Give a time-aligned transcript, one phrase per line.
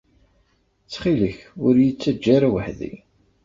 [0.83, 2.93] Ttxil-k, ur iyi-ttaǧǧa ara weḥd-i.